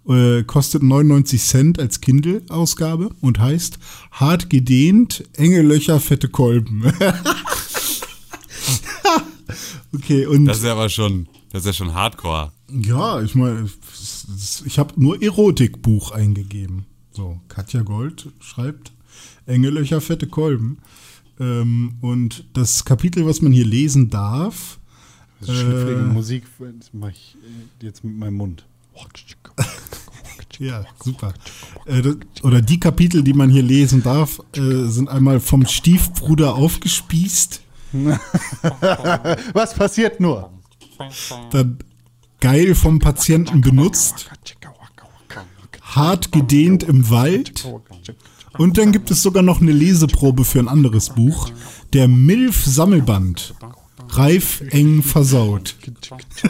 äh, 0.09 0.42
kostet 0.44 0.83
99 0.83 1.42
Cent 1.42 1.78
als 1.80 2.00
Kindle-Ausgabe 2.00 3.11
und 3.21 3.38
heißt 3.38 3.78
Hart 4.12 4.49
gedehnt, 4.50 5.25
enge 5.35 5.62
Löcher, 5.62 6.00
fette 6.00 6.28
Kolben. 6.28 6.85
Okay, 9.97 10.26
und 10.26 10.47
Das 10.47 10.59
ist 10.59 10.64
ja 10.64 10.73
aber 10.73 10.88
schon, 10.88 11.28
das 11.52 11.61
ist 11.61 11.66
ja 11.66 11.73
schon 11.73 11.94
Hardcore. 11.94 12.50
ja, 12.68 13.23
ich 13.23 13.37
meine, 13.37 13.71
ich 14.64 14.76
habe 14.80 15.00
nur 15.00 15.23
Erotikbuch 15.23 16.11
eingegeben. 16.11 16.85
So, 17.12 17.40
Katja 17.47 17.83
Gold 17.83 18.28
schreibt 18.40 18.90
Engelöcher, 19.47 20.00
fette 20.00 20.26
Kolben. 20.26 20.78
Ähm, 21.41 21.95
und 22.00 22.47
das 22.53 22.85
Kapitel, 22.85 23.26
was 23.26 23.43
man 23.43 23.53
hier 23.53 23.67
lesen 23.67 24.11
darf, 24.11 24.79
Das 25.41 25.49
ist 25.49 25.61
schnüfflige 25.61 26.00
Musik, 26.03 26.45
das 26.59 26.93
mache 26.93 27.12
ich 27.12 27.37
äh, 27.81 27.87
jetzt 27.87 28.05
mit 28.05 28.17
meinem 28.17 28.35
Mund. 28.35 28.64
Ja, 30.61 30.85
super. 31.03 31.35
Äh, 31.87 32.03
das, 32.03 32.17
oder 32.43 32.61
die 32.62 32.79
Kapitel, 32.79 33.25
die 33.25 33.33
man 33.33 33.50
hier 33.50 33.62
lesen 33.62 34.03
darf, 34.05 34.41
äh, 34.57 34.85
sind 34.87 35.09
einmal 35.09 35.41
vom 35.41 35.67
Stiefbruder 35.67 36.55
aufgespießt, 36.55 37.61
Was 39.53 39.75
passiert 39.75 40.21
nur? 40.21 40.50
dann 41.50 41.79
geil 42.41 42.75
vom 42.75 42.99
Patienten 42.99 43.61
benutzt, 43.61 44.31
hart 45.83 46.33
gedehnt 46.33 46.83
im 46.83 47.09
Wald 47.11 47.64
und 48.58 48.78
dann 48.78 48.92
gibt 48.92 49.11
es 49.11 49.23
sogar 49.23 49.42
noch 49.42 49.61
eine 49.61 49.73
Leseprobe 49.73 50.44
für 50.44 50.58
ein 50.58 50.68
anderes 50.68 51.11
Buch, 51.11 51.50
der 51.92 52.08
Milf-Sammelband. 52.08 53.54
Reif 54.08 54.62
eng 54.70 55.02
versaut. 55.02 55.76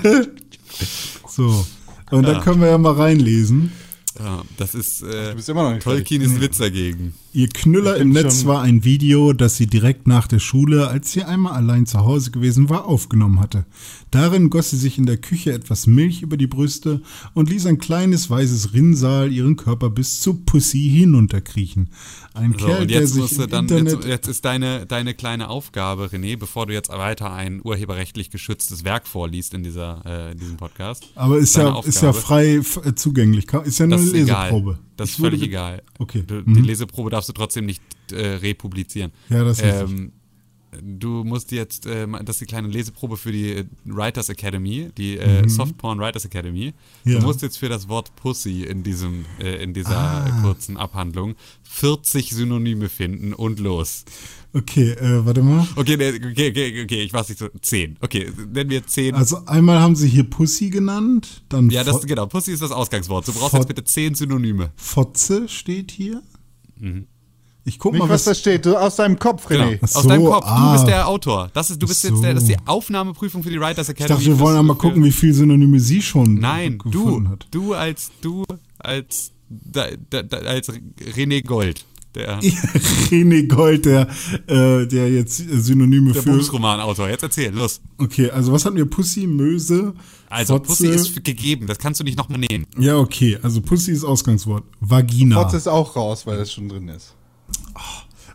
so. 1.28 1.64
Und 2.11 2.25
da 2.25 2.40
können 2.40 2.61
wir 2.61 2.68
ja 2.68 2.78
mal 2.78 2.92
reinlesen. 2.92 3.73
Ja, 4.18 4.42
das 4.56 4.75
ist, 4.75 5.02
äh, 5.02 5.33
bist 5.35 5.49
immer 5.49 5.64
noch 5.64 5.73
nicht 5.73 5.83
Tolkien 5.83 6.21
fertig. 6.21 6.37
ist 6.37 6.38
ein 6.38 6.49
Witz 6.49 6.59
dagegen. 6.59 7.14
Ihr 7.33 7.49
Knüller 7.49 7.97
im 7.97 8.11
Netz 8.11 8.44
war 8.44 8.62
ein 8.62 8.85
Video, 8.85 9.33
das 9.33 9.56
sie 9.56 9.66
direkt 9.66 10.06
nach 10.06 10.28
der 10.28 10.38
Schule, 10.38 10.87
als 10.87 11.11
sie 11.11 11.25
einmal 11.25 11.54
allein 11.54 11.85
zu 11.85 11.99
Hause 11.99 12.30
gewesen 12.30 12.68
war, 12.71 12.87
aufgenommen 12.87 13.40
hatte. 13.40 13.66
Darin 14.12 14.50
goss 14.50 14.71
sie 14.71 14.76
sich 14.76 14.99
in 14.99 15.06
der 15.06 15.16
Küche 15.16 15.52
etwas 15.52 15.88
Milch 15.88 16.23
über 16.23 16.37
die 16.37 16.47
Brüste 16.47 17.02
und 17.33 17.50
ließ 17.50 17.66
ein 17.66 17.78
kleines 17.78 18.30
weißes 18.30 18.73
Rinnsal 18.73 19.33
ihren 19.33 19.56
Körper 19.56 19.90
bis 19.90 20.21
zu 20.21 20.35
Pussy 20.35 20.88
hinunterkriechen. 20.94 21.90
Ein 22.35 22.52
So, 22.52 22.66
Kerl, 22.66 22.83
und 22.83 22.90
der 22.92 23.00
jetzt 23.00 23.14
sich 23.14 23.23
musst 23.23 23.38
du 23.38 23.42
im 23.42 23.50
dann, 23.50 23.64
Internet... 23.68 23.94
jetzt, 23.94 24.04
jetzt 24.06 24.28
ist 24.28 24.44
deine, 24.44 24.87
deine 24.87 25.14
kleine 25.14 25.49
Aufgabe, 25.49 26.11
René, 26.12 26.37
bevor 26.37 26.66
du 26.66 26.73
jetzt 26.73 26.90
weiter 26.90 27.33
ein 27.33 27.61
urheberrechtlich 27.64 28.30
geschütztes 28.30 28.85
Werk 28.85 29.09
vorliest 29.09 29.54
in 29.54 29.64
dieser, 29.64 30.02
äh, 30.06 30.33
in 30.33 30.38
diesem 30.38 30.56
Podcast. 30.56 31.04
aber 31.16 31.38
ist 31.38 31.56
ja, 31.56 31.80
ist 31.80 32.00
ja 32.00 32.12
frei 32.12 32.61
zugänglich. 32.94 33.47
Ist 33.64 33.80
ja 33.80 33.88
nur 33.88 34.03
eine 34.11 34.18
ist 34.18 34.25
egal. 34.28 34.50
Leseprobe. 34.50 34.78
Das 34.96 35.08
ist 35.11 35.14
Ich 35.16 35.20
völlig 35.23 35.42
egal. 35.42 35.82
Okay. 35.99 36.23
Du, 36.26 36.34
Mhm. 36.44 36.54
Die 36.54 36.61
Leseprobe 36.62 37.11
darfst 37.11 37.28
du 37.28 37.32
trotzdem 37.32 37.66
nicht 37.66 37.82
äh, 38.12 38.16
republizieren. 38.37 39.12
Ja, 39.28 39.44
das 39.44 39.58
ist 39.61 39.64
ähm, 39.64 40.12
Du 40.83 41.25
musst 41.25 41.52
jetzt, 41.52 41.87
äh, 41.87 42.07
das 42.25 42.37
ist 42.37 42.40
die 42.43 42.47
kleine 42.47 42.69
Leseprobe 42.69 43.16
für 43.16 43.33
die 43.33 43.50
äh, 43.52 43.64
Writers 43.85 44.28
Academy, 44.28 44.90
die 44.97 45.19
äh, 45.19 45.49
Softporn 45.49 45.99
Writers 45.99 46.25
Academy. 46.25 46.73
Mhm. 47.04 47.12
Ja. 47.12 47.19
Du 47.21 47.26
musst 47.26 47.43
jetzt 47.43 47.59
für 47.59 47.69
das 47.69 47.88
Wort 47.88 48.14
Pussy 48.16 48.64
in 48.64 48.83
diesem, 48.83 49.25
äh, 49.40 49.62
in 49.62 49.75
dieser 49.75 49.97
Ah. 49.97 50.40
kurzen 50.43 50.76
Abhandlung 50.76 51.35
40 51.62 52.31
Synonyme 52.31 52.88
finden 52.88 53.33
und 53.35 53.59
los. 53.61 54.04
Okay, 54.52 54.90
äh, 54.93 55.25
warte 55.26 55.43
mal. 55.43 55.66
Okay, 55.75 55.95
okay, 55.95 56.50
okay, 56.50 56.83
okay, 56.85 57.02
ich 57.02 57.12
weiß 57.12 57.28
nicht 57.28 57.38
so. 57.38 57.49
10. 57.61 57.97
Okay, 58.00 58.31
nennen 58.52 58.71
wir 58.71 58.87
10. 58.87 59.14
Also 59.16 59.45
einmal 59.47 59.81
haben 59.81 59.97
sie 59.97 60.09
hier 60.09 60.23
Pussy 60.25 60.71
genannt, 60.71 61.43
dann 61.49 61.71
ja, 61.71 61.83
das, 61.83 62.02
genau, 62.07 62.26
Pussy 62.26 62.52
ist 62.52 62.62
das 62.62 62.71
Ausgangswort. 62.71 63.26
Du 63.26 63.33
brauchst 63.33 63.50
Fort- 63.50 63.62
jetzt 63.62 63.69
bitte 63.69 63.83
10 63.85 64.14
Synonyme. 64.14 64.71
Fotze 64.76 65.49
steht 65.49 65.90
hier. 65.90 66.23
Mhm. 66.78 67.07
Ich 67.66 67.78
guck 67.78 67.92
Nicht, 67.94 68.00
mal, 68.02 68.09
was 68.11 68.25
da 68.25 68.35
steht, 68.35 68.66
du 68.66 68.76
aus 68.76 68.97
deinem 68.97 69.18
Kopf, 69.18 69.47
Genau. 69.47 69.64
René. 69.64 69.78
Ach 69.80 69.94
Aus 69.94 70.02
so, 70.02 70.09
deinem 70.09 70.25
Kopf. 70.26 70.44
ah. 70.47 70.66
Du 70.66 70.73
bist 70.75 70.87
der 70.87 71.09
Autor. 71.09 71.50
Das 71.54 71.71
ist, 71.71 71.80
du 71.80 71.87
bist 71.87 72.04
Ach 72.04 72.11
jetzt 72.11 72.23
der, 72.23 72.35
das 72.35 72.42
ist 72.42 72.49
die 72.50 72.54
so. 72.54 72.61
Aufnahmeprüfung 72.66 73.42
für 73.42 73.50
die 73.50 73.59
Writers 73.61 73.88
Ich 73.88 73.94
Academy. 73.94 74.18
dachte, 74.18 74.26
wir 74.26 74.38
wollen 74.38 74.59
einmal 74.59 74.76
gucken, 74.76 75.02
wie 75.02 75.12
viele 75.12 75.33
Synonyme 75.33 75.80
sie 75.80 76.02
schon 76.02 76.35
Nein, 76.35 76.78
du, 76.85 76.90
gefunden 77.04 77.28
hat. 77.30 77.47
du 77.50 77.73
als, 77.73 78.11
du 78.21 78.44
als, 78.78 79.33
da, 79.49 79.87
da, 80.11 80.23
da, 80.23 80.37
als 80.38 80.68
René 81.16 81.42
Gold, 81.42 81.87
der, 82.14 82.38
René 83.11 83.47
Gold, 83.49 83.87
der, 83.87 84.09
äh, 84.47 84.87
der 84.87 85.11
jetzt 85.11 85.38
Synonyme 85.38 86.12
der 86.12 86.23
für. 86.23 86.30
Berufsromanautor. 86.33 87.09
Jetzt 87.09 87.23
erzähl, 87.23 87.50
los. 87.54 87.80
Okay, 87.97 88.30
also 88.30 88.52
was 88.52 88.66
hatten 88.66 88.76
wir? 88.76 88.85
Pussy, 88.85 89.26
Möse, 89.26 89.94
Also, 90.28 90.54
Fotze. 90.59 90.66
Pussy 90.68 90.88
ist 90.88 91.25
gegeben, 91.25 91.66
das 91.66 91.78
kannst 91.78 91.99
du 91.99 92.04
nicht 92.04 92.18
nochmal 92.18 92.40
nehmen. 92.40 92.66
Ja, 92.78 92.99
okay, 92.99 93.38
also 93.42 93.62
Pussy 93.62 93.92
ist 93.92 94.04
Ausgangswort. 94.04 94.64
Vagina. 94.80 95.42
Trotz 95.42 95.54
ist 95.54 95.66
auch 95.66 95.97
raus, 95.97 96.26
weil 96.26 96.37
das 96.37 96.52
schon 96.52 96.68
drin 96.68 96.88
ist. 96.88 97.14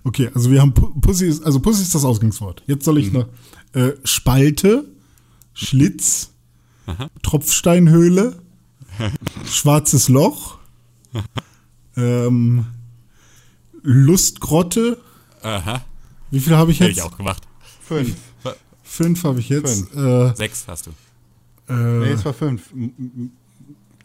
Okay, 0.04 0.30
also 0.34 0.50
wir 0.50 0.62
haben 0.62 0.72
Pu- 0.74 1.00
Pussy 1.02 1.28
ist, 1.28 1.44
also 1.44 1.60
Pussy 1.60 1.82
ist 1.84 1.94
das 1.94 2.06
Ausgangswort. 2.06 2.64
Jetzt 2.68 2.86
soll 2.86 2.96
Mhm. 2.96 3.00
ich 3.02 3.12
noch 3.12 3.28
äh, 3.74 3.92
Spalte, 4.04 4.86
Schlitz, 5.54 6.32
Tropfsteinhöhle, 7.22 8.42
schwarzes 9.46 10.10
Loch, 10.10 10.58
ähm, 11.98 12.66
Lustgrotte. 13.82 15.00
Aha, 15.42 15.84
Wie 16.32 16.40
viel 16.40 16.56
habe 16.56 16.72
ich 16.72 16.80
hätte 16.80 16.90
jetzt? 16.92 16.98
ich 17.00 17.04
auch 17.04 17.16
gemacht. 17.18 17.44
Fünf. 17.82 18.16
Fünf 18.84 19.24
habe 19.24 19.40
ich 19.40 19.50
jetzt. 19.50 19.90
Fünf. 19.92 19.96
Äh, 19.96 20.36
Sechs 20.36 20.66
hast 20.68 20.88
du. 20.88 20.92
Nee, 21.68 21.76
äh, 22.10 22.14
es 22.14 22.26
war 22.26 22.34
fünf. 22.34 22.74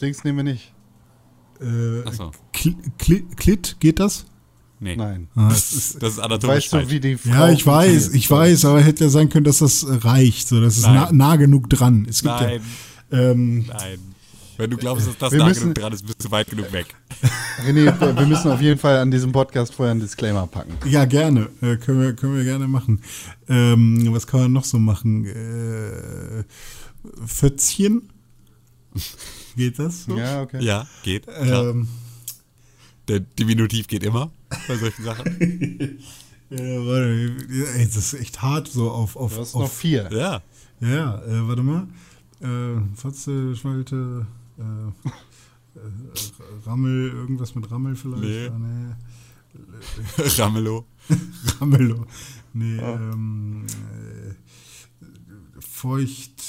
Dings 0.01 0.25
nehmen 0.25 0.39
wir 0.39 0.45
nicht. 0.53 0.73
äh, 1.61 2.03
Kli 2.53 3.23
Klit, 3.37 3.81
geht 3.81 3.99
das? 4.01 4.27
Nee. 4.81 4.97
Nein. 4.97 5.29
Ah, 5.35 5.49
Das 5.49 5.73
ist, 5.73 6.03
das 6.03 6.15
ist 6.15 6.19
anatomisch 6.19 6.73
Weißt 6.73 6.87
du, 6.87 6.91
wie 6.91 7.01
die 7.01 7.17
Frau 7.17 7.31
ja, 7.31 7.51
ich 7.51 7.67
weiß, 7.67 8.13
ich 8.15 8.31
weiß, 8.31 8.65
aber 8.67 8.81
hätte 8.83 9.05
ja 9.05 9.11
sein 9.11 9.29
können, 9.29 9.45
dass 9.45 9.59
das 9.59 9.87
reicht, 9.89 10.49
so, 10.49 10.61
das 10.61 10.77
ist 10.79 10.87
nah, 10.87 11.11
nah 11.13 11.37
genug 11.37 11.71
dran. 11.71 12.07
Es 12.09 12.23
gibt 12.23 12.35
Nein, 12.35 12.61
ja, 13.11 13.19
ähm, 13.31 13.67
nein. 13.67 13.99
Wenn 14.57 14.71
du 14.71 14.77
glaubst, 14.77 15.09
dass 15.09 15.19
das 15.19 15.33
Wir 15.33 15.41
nah 15.41 15.47
müssen- 15.49 15.61
genug 15.63 15.75
dran 15.75 15.93
ist, 15.93 16.07
bist 16.07 16.25
du 16.25 16.31
weit 16.31 16.49
genug 16.49 16.71
weg. 16.73 16.95
René, 17.67 17.93
wir- 18.17 18.27
müssen 18.27 18.53
auf 18.53 18.61
jeden 18.61 18.79
Fall 18.79 18.99
an 18.99 19.11
diesem 19.11 19.33
Podcast 19.33 19.75
vorher 19.75 19.91
einen 19.91 20.01
Disclaimer 20.01 20.47
packen. 20.47 20.75
Ja, 20.89 21.05
gerne. 21.07 21.49
Äh, 21.61 21.77
können, 21.77 22.01
wir, 22.01 22.13
können 22.15 22.37
wir 22.37 22.45
gerne 22.45 22.69
machen. 22.69 23.01
Ähm, 23.49 24.07
was 24.13 24.27
kann 24.29 24.41
man 24.43 24.53
noch 24.53 24.65
so 24.65 24.79
machen? 24.79 25.25
Äh, 25.27 26.45
Fötzchen? 27.27 28.11
Geht 29.57 29.79
das? 29.81 30.05
So? 30.05 30.17
Ja, 30.17 30.43
okay. 30.43 30.63
Ja, 30.63 30.87
geht. 31.03 31.27
Ähm, 31.37 31.89
Der 33.09 33.21
Diminutiv 33.21 33.87
geht 33.89 34.03
immer 34.05 34.31
bei 34.69 34.77
solchen 34.77 35.05
Sachen. 35.05 35.27
äh, 35.41 35.97
warte, 36.51 37.37
ey, 37.77 37.87
das 37.87 37.97
ist 37.97 38.15
echt 38.15 38.43
hart 38.43 38.69
so 38.69 38.91
auf. 38.91 39.17
auf, 39.17 39.35
Du 39.35 39.41
hast 39.41 39.55
auf 39.55 39.63
noch 39.63 39.71
vier. 39.71 40.11
Ja. 40.13 40.43
Ja, 40.81 41.23
äh, 41.23 41.49
warte 41.49 41.63
mal. 41.63 41.87
Äh, 42.41 42.81
Fotze, 42.95 43.57
Schwalte, 43.57 44.27
äh, 44.59 44.63
äh, 44.63 44.93
Rammel, 46.67 47.11
irgendwas 47.11 47.55
mit 47.55 47.71
Rammel 47.71 47.97
vielleicht? 47.97 48.23
Nee. 48.23 48.49
Ah, 48.49 48.59
nee. 48.59 48.95
Ramelow. 50.39 50.85
Ramelow. 51.61 52.07
Nee, 52.53 52.79
ähm, 52.79 53.67
äh, 53.67 54.35
feucht. 55.61 56.43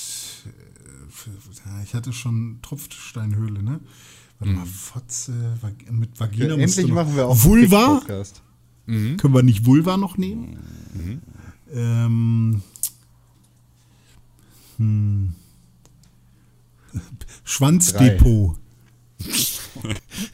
Äh, 0.45 1.69
ja, 1.69 1.83
ich 1.83 1.93
hatte 1.93 2.13
schon 2.13 2.59
Tropfsteinhöhle, 2.61 3.63
ne? 3.63 3.79
Warte 4.39 4.53
mal, 4.53 4.65
Fotze, 4.65 5.57
Vag 5.61 5.73
mit 5.91 6.19
Vagina. 6.19 6.57
musst 6.57 6.77
du 6.77 6.81
Endlich 6.81 6.93
machen 6.95 7.15
wir 7.15 7.27
auch 7.27 7.43
Vulva? 7.43 7.85
einen 7.85 7.99
Podcast. 7.99 8.41
Mhm. 8.85 9.17
Können 9.17 9.33
wir 9.33 9.43
nicht 9.43 9.65
Vulva 9.65 9.97
noch 9.97 10.17
nehmen? 10.17 11.21
Ähm, 11.73 12.61
hm. 14.77 15.33
Schwanzdepot. 17.43 18.57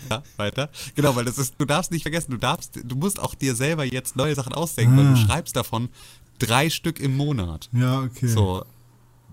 Ja, 0.10 0.22
weiter. 0.38 0.70
Genau, 0.96 1.15
weil 1.15 1.25
das 1.25 1.38
ist, 1.39 1.55
du 1.58 1.65
darfst 1.65 1.91
nicht 1.91 2.03
vergessen, 2.03 2.31
du 2.31 2.38
darfst, 2.38 2.79
du 2.84 2.96
musst 2.96 3.20
auch 3.20 3.34
dir 3.34 3.55
selber 3.55 3.84
jetzt 3.84 4.15
neue 4.15 4.36
Sachen 4.36 4.53
ausdenken, 4.53 4.96
weil 4.96 5.05
du 5.05 5.12
Ah. 5.13 5.15
schreibst 5.15 5.55
davon 5.55 5.89
drei 6.38 6.70
Stück 6.70 7.00
im 7.00 7.17
Monat. 7.17 7.67
Ja, 7.74 8.01
okay. 8.01 8.27
So. 8.27 8.63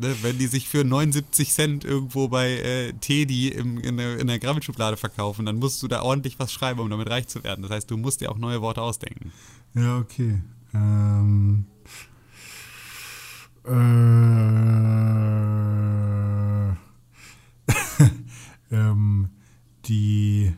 Ne, 0.01 0.15
wenn 0.23 0.39
die 0.39 0.47
sich 0.47 0.69
für 0.69 0.85
79 0.85 1.53
Cent 1.53 1.85
irgendwo 1.85 2.29
bei 2.29 2.53
äh, 2.53 2.93
Teddy 2.93 3.49
im, 3.49 3.79
in, 3.79 3.97
der, 3.97 4.21
in 4.21 4.29
der 4.29 4.39
Grammelschublade 4.39 4.97
verkaufen, 4.97 5.45
dann 5.45 5.57
musst 5.57 5.83
du 5.83 5.89
da 5.89 6.03
ordentlich 6.03 6.39
was 6.39 6.53
schreiben, 6.53 6.79
um 6.79 6.89
damit 6.89 7.11
reich 7.11 7.27
zu 7.27 7.43
werden. 7.43 7.63
Das 7.63 7.73
heißt, 7.73 7.91
du 7.91 7.97
musst 7.97 8.21
dir 8.21 8.31
auch 8.31 8.39
neue 8.39 8.63
Worte 8.63 8.81
ausdenken. 8.81 9.33
Ja, 9.75 9.99
okay. 9.99 10.41
Ähm, 10.73 11.67
äh, 13.65 13.71
ähm, 18.75 19.31
die. 19.87 20.53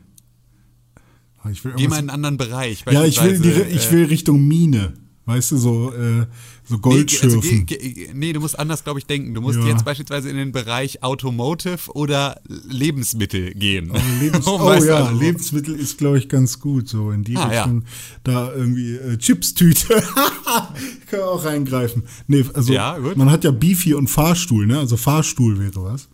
Ich 1.51 1.65
will 1.65 1.73
Geh 1.77 1.89
mal 1.89 1.95
in 1.97 2.01
einen 2.01 2.11
anderen 2.11 2.37
Bereich. 2.37 2.85
ja, 2.91 3.05
ich 3.05 3.23
will, 3.23 3.39
die, 3.41 3.49
ich 3.49 3.89
äh, 3.89 3.93
will 3.93 4.05
Richtung 4.05 4.47
Mine. 4.47 4.93
Weißt 5.31 5.53
du, 5.53 5.57
so, 5.59 5.93
äh, 5.95 6.27
so 6.65 6.75
Nee, 6.75 6.81
Goldschürfen. 6.81 7.39
also, 7.39 7.41
ge- 7.65 7.65
ge- 7.93 8.11
nee, 8.15 8.33
du 8.33 8.41
musst 8.41 8.59
anders, 8.59 8.83
glaube 8.85 8.99
ich, 8.99 9.07
denken. 9.07 9.33
Du 9.35 9.41
musst 9.41 9.59
Ja. 9.61 9.67
jetzt 9.67 9.85
beispielsweise 9.85 10.29
in 10.29 10.37
den 10.37 10.51
Bereich 10.53 11.03
Automotive 11.05 11.93
oder 11.95 12.41
Lebensmittel 12.69 13.55
gehen. 13.55 13.93
Lebens 14.21 14.47
Um, 14.47 14.61
oh 14.61 14.75
du, 14.75 14.85
ja, 14.87 15.05
also, 15.05 15.19
Lebensmittel 15.19 15.75
ist, 15.77 15.99
glaube 15.99 16.19
ich, 16.19 16.29
ganz 16.29 16.59
gut. 16.59 16.89
So 16.89 17.11
in 17.13 17.23
die 17.25 17.37
Ah, 17.37 17.53
ja. 17.53 17.63
Richtung. 17.65 17.85
Da 18.25 18.53
irgendwie 18.53 18.95
äh, 18.97 19.17
Chipstüte. 19.19 20.03
Kann 21.11 21.21
auch 21.21 21.45
reingreifen. 21.45 22.05
Nee, 22.27 22.45
also 22.55 22.73
Ja, 22.73 22.99
man 23.17 23.31
hat 23.31 23.45
ja 23.45 23.51
Beefy 23.51 23.95
und 23.95 24.09
Fahrstuhl, 24.09 24.67
ne? 24.67 24.79
Also 24.79 24.97
Fahrstuhl 24.97 25.59
wäre 25.59 25.83
was. 25.85 26.09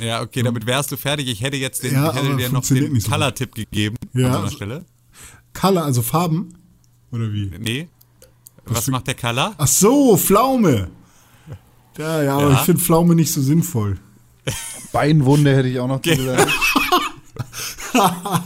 Ja, 0.00 0.22
okay, 0.22 0.42
damit 0.42 0.66
wärst 0.66 0.90
du 0.90 0.96
fertig. 0.96 1.28
Ich 1.28 1.42
hätte 1.42 1.56
jetzt 1.56 1.82
den, 1.84 1.92
Ja, 1.94 2.12
hätte 2.12 2.36
dir 2.36 2.48
noch 2.48 2.64
den 2.66 2.98
so. 3.00 3.10
Color-Tipp 3.10 3.54
gegeben 3.54 3.96
Ja, 4.14 4.28
an 4.28 4.44
also- 4.44 4.56
Stelle. 4.56 4.84
Color, 5.52 5.84
also 5.84 6.00
Farben? 6.02 6.54
Oder 7.12 7.30
wie? 7.32 7.50
Nee. 7.60 7.88
Was 8.66 8.86
macht 8.88 9.06
der 9.06 9.14
Color? 9.14 9.54
Ach 9.58 9.66
so, 9.66 10.16
Pflaume. 10.16 10.88
Ja, 11.98 12.22
ja, 12.22 12.36
aber 12.36 12.50
Ja. 12.50 12.54
ich 12.54 12.60
finde 12.60 12.80
Pflaume 12.82 13.14
nicht 13.14 13.32
so 13.32 13.42
sinnvoll. 13.42 13.98
Beinwunde 14.92 15.54
hätte 15.54 15.68
ich 15.68 15.78
auch 15.80 15.88
noch 15.88 16.00
zugesagt. 16.02 16.48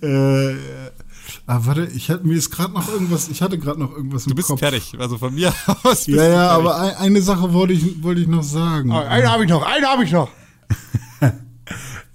Äh, 0.00 0.54
ah, 1.46 1.60
warte, 1.64 1.86
ich 1.94 2.08
hatte 2.10 2.26
mir 2.26 2.34
ist 2.36 2.50
gerade 2.50 2.72
noch 2.72 2.88
irgendwas, 2.88 3.28
ich 3.28 3.42
hatte 3.42 3.58
gerade 3.58 3.78
noch 3.78 3.90
irgendwas 3.94 4.24
im 4.24 4.30
Du 4.30 4.36
bist 4.36 4.48
Kopf. 4.48 4.58
fertig. 4.60 4.94
Also 4.98 5.18
von 5.18 5.34
mir 5.34 5.52
aus. 5.82 6.06
bist 6.06 6.08
Ja, 6.08 6.14
du 6.16 6.22
ja, 6.22 6.48
fertig. 6.48 6.66
aber 6.70 6.80
ein, 6.80 6.94
eine 6.96 7.22
Sache 7.22 7.52
wollte 7.52 7.74
ich, 7.74 8.02
wollte 8.02 8.22
ich 8.22 8.26
noch 8.26 8.42
sagen. 8.42 8.90
Oh, 8.90 8.96
einen 8.96 9.28
habe 9.30 9.44
ich 9.44 9.50
noch, 9.50 9.62
einen 9.62 9.84
habe 9.84 10.04
ich 10.04 10.12
noch. 10.12 10.30
Äh, 11.20 11.32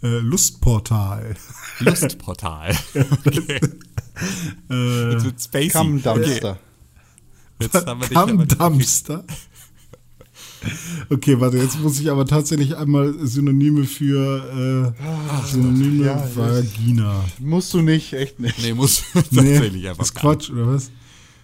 Lustportal. 0.02 1.36
Lustportal. 1.80 2.76
Okay. 3.26 3.60
Äh, 4.70 5.12
Jetzt 5.12 5.26
wird 5.26 5.42
spacey. 5.42 5.70
Come 5.70 6.02
Okay. 6.04 6.56
Jetzt 7.62 7.86
haben 7.86 8.02
wir 8.02 8.08
dich 8.08 8.38
nicht 8.38 8.60
Dumpster. 8.60 9.24
Okay, 11.10 11.40
warte, 11.40 11.58
jetzt 11.58 11.80
muss 11.80 12.00
ich 12.00 12.10
aber 12.12 12.26
tatsächlich 12.26 12.78
einmal 12.78 13.14
Synonyme 13.20 13.84
für 13.86 14.94
äh, 14.96 15.48
Synonyme 15.48 16.06
ja. 16.06 16.36
Vagina. 16.36 17.24
Musst 17.40 17.74
du 17.74 17.82
nicht, 17.82 18.14
echt 18.14 18.40
nicht. 18.40 18.60
Nee, 18.60 18.74
muss 18.74 19.04
Nee, 19.14 19.22
tatsächlich 19.22 19.90
einfach 19.90 20.04
ist 20.04 20.14
Quatsch, 20.14 20.50
oder 20.52 20.68
was? 20.68 20.90
nicht. 20.90 20.92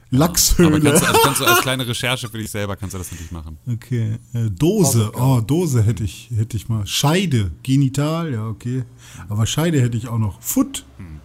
Aber 0.10 0.20
Lachshöhle. 0.20 0.80
kannst 0.82 1.04
du, 1.04 1.08
also 1.08 1.20
kannst 1.24 1.42
du 1.42 1.46
als 1.46 1.62
kleine 1.62 1.88
Recherche 1.88 2.30
für 2.30 2.38
dich 2.38 2.50
selber 2.50 2.76
kannst 2.78 2.94
du 2.94 2.98
das 2.98 3.12
natürlich 3.12 3.32
machen. 3.32 3.58
Okay, 3.68 4.18
äh, 4.34 4.50
Dose. 4.50 5.12
Oh, 5.16 5.42
Dose 5.42 5.84
hätte 5.84 6.04
ich, 6.04 6.30
hätte 6.34 6.56
ich 6.56 6.70
mal. 6.70 6.86
Scheide, 6.88 7.52
Genital, 7.64 8.32
ja, 8.32 8.48
okay. 8.48 8.84
Aber 9.28 9.46
Scheide 9.46 9.82
hätte 9.82 9.98
ich 9.98 10.08
auch 10.08 10.18
noch. 10.18 10.42
Foot. 10.42 10.86
Hm. 10.98 11.20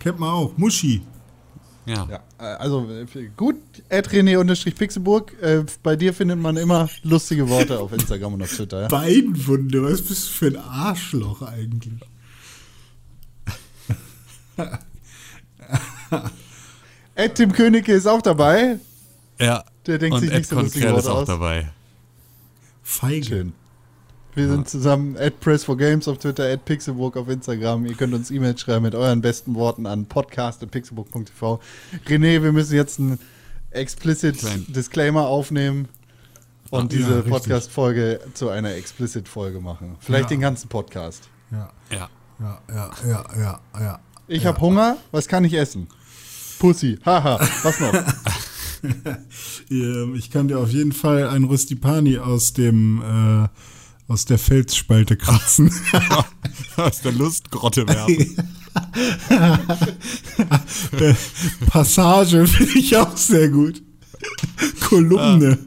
Kennt 0.00 0.18
man 0.18 0.30
auch. 0.30 0.58
Muschi. 0.58 1.00
Ja. 1.86 2.06
Ja, 2.10 2.20
also 2.38 2.88
äh, 2.90 3.06
gut, 3.36 3.56
René-Pixelburg. 3.90 5.32
Äh, 5.40 5.64
bei 5.82 5.96
dir 5.96 6.12
findet 6.14 6.38
man 6.38 6.56
immer 6.56 6.88
lustige 7.02 7.48
Worte 7.48 7.78
auf 7.78 7.92
Instagram 7.92 8.34
und 8.34 8.42
auf 8.42 8.54
Twitter. 8.54 8.82
Ja? 8.82 8.88
Beinwunde, 8.88 9.82
was 9.82 10.02
bist 10.02 10.28
du 10.28 10.32
für 10.32 10.46
ein 10.46 10.56
Arschloch 10.56 11.42
eigentlich? 11.42 12.00
Ed 17.14 17.34
Tim 17.34 17.52
Königke 17.52 17.92
ist 17.92 18.06
auch 18.06 18.22
dabei. 18.22 18.78
Ja. 19.38 19.64
Der 19.86 19.98
denkt 19.98 20.14
Und 20.14 20.20
sich 20.20 20.30
Ed 20.30 20.38
nicht 20.38 20.48
so 20.48 20.56
lustige 20.56 20.86
Conquerel 20.86 20.98
ist 20.98 21.06
Worte 21.06 21.16
auch 21.16 21.22
aus. 21.22 21.28
dabei. 21.28 21.72
Feige. 22.82 23.26
Schön. 23.26 23.52
Wir 24.36 24.48
sind 24.48 24.68
zusammen 24.68 25.16
at 25.16 25.40
Press 25.40 25.64
for 25.64 25.78
Games 25.78 26.06
auf 26.08 26.18
Twitter, 26.18 26.44
at 26.44 26.66
Pixelburg 26.66 27.16
auf 27.16 27.26
Instagram. 27.30 27.86
Ihr 27.86 27.94
könnt 27.94 28.12
uns 28.12 28.30
E-Mails 28.30 28.60
schreiben 28.60 28.82
mit 28.82 28.94
euren 28.94 29.22
besten 29.22 29.54
Worten 29.54 29.86
an 29.86 30.04
podcast.pixelburg.tv. 30.04 31.58
René, 32.06 32.42
wir 32.42 32.52
müssen 32.52 32.74
jetzt 32.74 33.00
einen 33.00 33.18
explicit 33.70 34.36
Klein. 34.36 34.66
Disclaimer 34.68 35.26
aufnehmen 35.26 35.88
und 36.68 36.92
ja, 36.92 36.98
diese 36.98 37.16
richtig. 37.16 37.32
Podcast-Folge 37.32 38.20
zu 38.34 38.50
einer 38.50 38.74
explicit-Folge 38.74 39.58
machen. 39.60 39.96
Vielleicht 40.00 40.24
Ja. 40.24 40.28
den 40.36 40.40
ganzen 40.40 40.68
Podcast. 40.68 41.30
Ja, 41.50 41.72
Ja. 41.90 42.10
ja, 42.38 42.60
ja, 42.68 42.90
ja, 43.08 43.24
ja, 43.38 43.60
ja. 43.80 44.00
Ich 44.28 44.42
ja. 44.42 44.48
habe 44.50 44.60
Hunger, 44.60 44.98
was 45.12 45.28
kann 45.28 45.44
ich 45.44 45.54
essen? 45.54 45.88
Pussy, 46.58 46.98
haha, 47.06 47.40
was 47.62 47.80
noch? 47.80 47.92
Ähm, 49.70 50.14
Ich 50.14 50.30
kann 50.30 50.46
dir 50.48 50.58
auf 50.58 50.70
jeden 50.70 50.92
Fall 50.92 51.26
ein 51.28 51.44
Rustipani 51.44 52.18
aus 52.18 52.52
dem 52.52 53.00
äh, 53.02 53.48
aus 54.08 54.24
der 54.24 54.38
Felsspalte 54.38 55.16
kratzen. 55.16 55.70
Aus 56.76 57.00
der 57.00 57.12
Lustgrotte 57.12 57.88
werfen. 57.88 58.36
Passage 61.66 62.46
finde 62.46 62.78
ich 62.78 62.96
auch 62.96 63.16
sehr 63.16 63.48
gut. 63.48 63.82
Kolumne. 64.80 65.58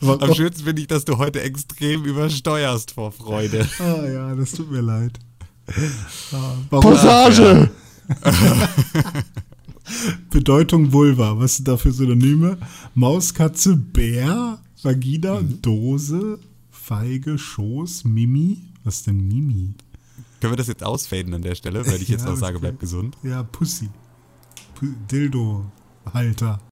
Am 0.00 0.20
Warum? 0.20 0.34
schönsten 0.34 0.64
finde 0.64 0.82
ich, 0.82 0.88
dass 0.88 1.04
du 1.04 1.18
heute 1.18 1.42
extrem 1.42 2.04
übersteuerst 2.04 2.92
vor 2.92 3.12
Freude. 3.12 3.68
Ah 3.78 4.06
ja, 4.06 4.34
das 4.34 4.52
tut 4.52 4.70
mir 4.70 4.80
leid. 4.80 5.18
Ah? 6.32 6.80
Passage! 6.80 7.70
Bedeutung 10.30 10.92
Vulva. 10.92 11.38
Was 11.38 11.56
sind 11.56 11.68
da 11.68 11.76
für 11.76 11.92
Synonyme? 11.92 12.58
Maus, 12.94 13.34
Katze, 13.34 13.76
Bär, 13.76 14.58
Vagina, 14.82 15.40
Dose, 15.62 16.38
Feige, 16.86 17.38
Schoß, 17.38 18.04
Mimi. 18.04 18.58
Was 18.84 18.96
ist 18.96 19.06
denn 19.06 19.16
Mimi? 19.26 19.72
Können 20.40 20.52
wir 20.52 20.56
das 20.58 20.66
jetzt 20.66 20.84
ausfaden 20.84 21.32
an 21.32 21.40
der 21.40 21.54
Stelle, 21.54 21.86
weil 21.86 22.02
ich 22.02 22.08
jetzt 22.10 22.20
Ja, 22.20 22.26
noch 22.26 22.32
das 22.32 22.40
sage, 22.40 22.60
bleib 22.60 22.78
gesund? 22.78 23.16
Ja, 23.22 23.42
Pussy. 23.42 23.88
Pu 24.74 24.88
Dildo-Halter. 25.10 26.60